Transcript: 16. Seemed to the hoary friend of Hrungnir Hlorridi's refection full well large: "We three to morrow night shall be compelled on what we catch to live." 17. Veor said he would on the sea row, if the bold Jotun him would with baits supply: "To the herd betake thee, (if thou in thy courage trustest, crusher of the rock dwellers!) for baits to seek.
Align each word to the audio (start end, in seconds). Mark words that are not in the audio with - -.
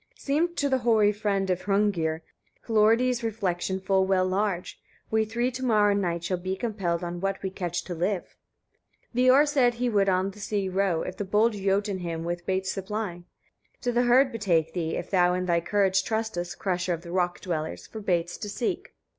16. 0.15 0.17
Seemed 0.25 0.57
to 0.57 0.67
the 0.67 0.79
hoary 0.79 1.11
friend 1.11 1.51
of 1.51 1.61
Hrungnir 1.61 2.21
Hlorridi's 2.67 3.21
refection 3.23 3.79
full 3.79 4.03
well 4.07 4.25
large: 4.25 4.81
"We 5.11 5.25
three 5.25 5.51
to 5.51 5.63
morrow 5.63 5.93
night 5.93 6.23
shall 6.23 6.39
be 6.39 6.55
compelled 6.55 7.03
on 7.03 7.21
what 7.21 7.43
we 7.43 7.51
catch 7.51 7.83
to 7.83 7.93
live." 7.93 8.35
17. 9.13 9.15
Veor 9.29 9.47
said 9.47 9.73
he 9.75 9.89
would 9.89 10.09
on 10.09 10.31
the 10.31 10.39
sea 10.39 10.67
row, 10.69 11.03
if 11.03 11.17
the 11.17 11.23
bold 11.23 11.53
Jotun 11.53 11.99
him 11.99 12.23
would 12.23 12.37
with 12.39 12.45
baits 12.47 12.71
supply: 12.71 13.25
"To 13.81 13.91
the 13.91 14.01
herd 14.01 14.31
betake 14.31 14.73
thee, 14.73 14.95
(if 14.95 15.11
thou 15.11 15.35
in 15.35 15.45
thy 15.45 15.61
courage 15.61 16.03
trustest, 16.03 16.57
crusher 16.57 16.93
of 16.95 17.03
the 17.03 17.11
rock 17.11 17.39
dwellers!) 17.39 17.85
for 17.85 17.99
baits 17.99 18.39
to 18.39 18.49
seek. 18.49 18.95